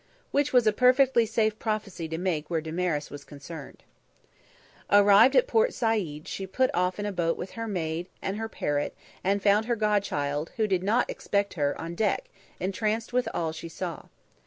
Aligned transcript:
Which 0.31 0.51
was 0.51 0.65
a 0.65 0.73
perfectly 0.73 1.27
safe 1.27 1.59
prophecy 1.59 2.07
to 2.07 2.17
make 2.17 2.49
where 2.49 2.59
Damaris 2.59 3.11
was 3.11 3.23
concerned. 3.23 3.83
Arrived 4.89 5.35
at 5.35 5.45
Port 5.45 5.75
Said, 5.75 6.27
she 6.27 6.47
put 6.47 6.71
off 6.73 6.97
in 6.97 7.05
a 7.05 7.11
boat 7.11 7.37
with 7.37 7.51
her 7.51 7.67
maid 7.67 8.07
and 8.19 8.35
her 8.37 8.49
parrot, 8.49 8.95
and 9.23 9.43
found 9.43 9.65
her 9.65 9.75
godchild, 9.75 10.53
who 10.57 10.65
did 10.65 10.81
not 10.81 11.07
expect 11.07 11.53
her, 11.53 11.79
on 11.79 11.93
deck, 11.93 12.31
entranced 12.59 13.13
with 13.13 13.29
all 13.31 13.51
she 13.51 13.69
saw. 13.69 14.05